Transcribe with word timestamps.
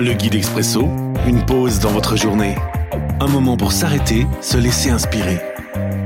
Le 0.00 0.12
guide 0.12 0.36
expresso, 0.36 0.82
une 1.26 1.44
pause 1.44 1.80
dans 1.80 1.90
votre 1.90 2.14
journée. 2.14 2.54
Un 3.18 3.26
moment 3.26 3.56
pour 3.56 3.72
s'arrêter, 3.72 4.28
se 4.40 4.56
laisser 4.56 4.90
inspirer. 4.90 5.38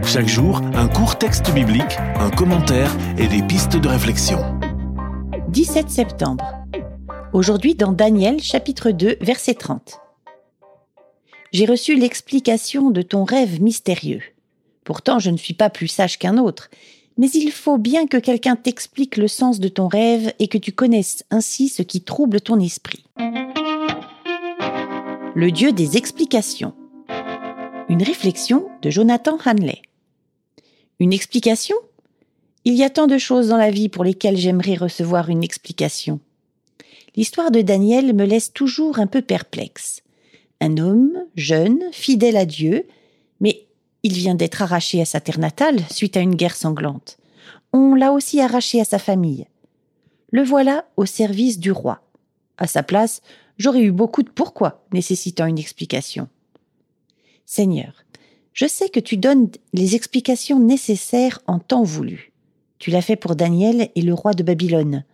Chaque 0.06 0.28
jour, 0.28 0.62
un 0.72 0.88
court 0.88 1.18
texte 1.18 1.52
biblique, 1.52 1.98
un 2.18 2.30
commentaire 2.30 2.90
et 3.18 3.26
des 3.26 3.42
pistes 3.42 3.76
de 3.76 3.88
réflexion. 3.88 4.38
17 5.50 5.90
septembre. 5.90 6.42
Aujourd'hui 7.34 7.74
dans 7.74 7.92
Daniel 7.92 8.40
chapitre 8.40 8.92
2 8.92 9.18
verset 9.20 9.56
30. 9.56 10.00
J'ai 11.52 11.66
reçu 11.66 11.94
l'explication 11.94 12.90
de 12.90 13.02
ton 13.02 13.24
rêve 13.24 13.60
mystérieux. 13.60 14.22
Pourtant 14.84 15.18
je 15.18 15.28
ne 15.28 15.36
suis 15.36 15.54
pas 15.54 15.68
plus 15.68 15.88
sage 15.88 16.18
qu'un 16.18 16.38
autre, 16.38 16.70
mais 17.18 17.28
il 17.28 17.52
faut 17.52 17.76
bien 17.76 18.06
que 18.06 18.16
quelqu'un 18.16 18.56
t'explique 18.56 19.18
le 19.18 19.28
sens 19.28 19.60
de 19.60 19.68
ton 19.68 19.86
rêve 19.86 20.32
et 20.38 20.48
que 20.48 20.56
tu 20.56 20.72
connaisses 20.72 21.24
ainsi 21.30 21.68
ce 21.68 21.82
qui 21.82 22.00
trouble 22.00 22.40
ton 22.40 22.58
esprit 22.58 23.04
le 25.34 25.50
dieu 25.50 25.72
des 25.72 25.96
explications. 25.96 26.74
Une 27.88 28.02
réflexion 28.02 28.68
de 28.82 28.90
Jonathan 28.90 29.38
Hanley. 29.44 29.80
Une 31.00 31.12
explication? 31.12 31.76
Il 32.64 32.74
y 32.74 32.84
a 32.84 32.90
tant 32.90 33.06
de 33.06 33.16
choses 33.16 33.48
dans 33.48 33.56
la 33.56 33.70
vie 33.70 33.88
pour 33.88 34.04
lesquelles 34.04 34.36
j'aimerais 34.36 34.74
recevoir 34.74 35.30
une 35.30 35.42
explication. 35.42 36.20
L'histoire 37.16 37.50
de 37.50 37.62
Daniel 37.62 38.14
me 38.14 38.26
laisse 38.26 38.52
toujours 38.52 38.98
un 38.98 39.06
peu 39.06 39.22
perplexe. 39.22 40.02
Un 40.60 40.76
homme, 40.76 41.24
jeune, 41.34 41.80
fidèle 41.92 42.36
à 42.36 42.44
Dieu, 42.44 42.86
mais 43.40 43.66
il 44.02 44.12
vient 44.12 44.34
d'être 44.34 44.60
arraché 44.60 45.00
à 45.00 45.06
sa 45.06 45.20
terre 45.20 45.38
natale 45.38 45.80
suite 45.90 46.16
à 46.16 46.20
une 46.20 46.34
guerre 46.34 46.56
sanglante. 46.56 47.16
On 47.72 47.94
l'a 47.94 48.12
aussi 48.12 48.40
arraché 48.40 48.82
à 48.82 48.84
sa 48.84 48.98
famille. 48.98 49.46
Le 50.30 50.42
voilà 50.42 50.84
au 50.96 51.06
service 51.06 51.58
du 51.58 51.72
roi. 51.72 52.02
À 52.58 52.66
sa 52.66 52.82
place, 52.82 53.22
j'aurais 53.62 53.82
eu 53.82 53.92
beaucoup 53.92 54.24
de 54.24 54.30
pourquoi 54.30 54.84
nécessitant 54.92 55.46
une 55.46 55.58
explication. 55.58 56.28
Seigneur, 57.46 58.04
je 58.52 58.66
sais 58.66 58.88
que 58.88 58.98
tu 58.98 59.16
donnes 59.16 59.50
les 59.72 59.94
explications 59.94 60.58
nécessaires 60.58 61.38
en 61.46 61.60
temps 61.60 61.84
voulu. 61.84 62.32
Tu 62.80 62.90
l'as 62.90 63.02
fait 63.02 63.14
pour 63.14 63.36
Daniel 63.36 63.88
et 63.94 64.02
le 64.02 64.14
roi 64.14 64.32
de 64.32 64.42
Babylone. 64.42 65.04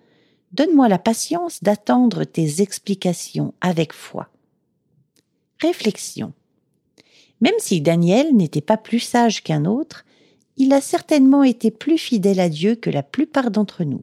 Donne-moi 0.53 0.89
la 0.89 0.99
patience 0.99 1.63
d'attendre 1.63 2.25
tes 2.25 2.63
explications 2.63 3.53
avec 3.61 3.93
foi. 3.93 4.31
Réflexion. 5.61 6.33
Même 7.43 7.59
si 7.59 7.83
Daniel 7.83 8.35
n'était 8.35 8.63
pas 8.63 8.79
plus 8.79 9.01
sage 9.01 9.43
qu'un 9.45 9.67
autre, 9.67 10.07
il 10.57 10.73
a 10.73 10.81
certainement 10.81 11.43
été 11.43 11.71
plus 11.71 11.99
fidèle 11.99 12.41
à 12.41 12.49
Dieu 12.49 12.77
que 12.77 12.89
la 12.89 13.03
plupart 13.03 13.51
d'entre 13.51 13.85
nous. 13.85 14.03